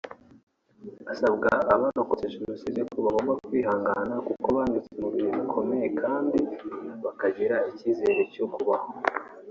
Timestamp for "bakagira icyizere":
7.03-8.21